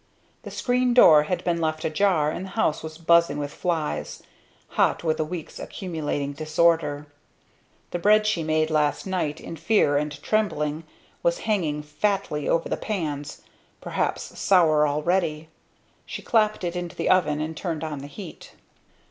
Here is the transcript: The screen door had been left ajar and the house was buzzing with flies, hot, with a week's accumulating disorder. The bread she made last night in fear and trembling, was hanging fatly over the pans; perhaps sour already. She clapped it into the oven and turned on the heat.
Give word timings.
The 0.41 0.49
screen 0.49 0.95
door 0.95 1.25
had 1.25 1.43
been 1.43 1.61
left 1.61 1.85
ajar 1.85 2.31
and 2.31 2.43
the 2.45 2.49
house 2.57 2.81
was 2.81 2.97
buzzing 2.97 3.37
with 3.37 3.53
flies, 3.53 4.23
hot, 4.69 5.03
with 5.03 5.19
a 5.19 5.23
week's 5.23 5.59
accumulating 5.59 6.33
disorder. 6.33 7.05
The 7.91 7.99
bread 7.99 8.25
she 8.25 8.41
made 8.41 8.71
last 8.71 9.05
night 9.05 9.39
in 9.39 9.57
fear 9.57 9.97
and 9.97 10.19
trembling, 10.23 10.85
was 11.21 11.41
hanging 11.45 11.83
fatly 11.83 12.49
over 12.49 12.67
the 12.67 12.77
pans; 12.77 13.43
perhaps 13.79 14.39
sour 14.39 14.87
already. 14.87 15.49
She 16.07 16.23
clapped 16.23 16.63
it 16.63 16.75
into 16.75 16.95
the 16.95 17.07
oven 17.11 17.39
and 17.39 17.55
turned 17.55 17.83
on 17.83 17.99
the 17.99 18.07
heat. 18.07 18.53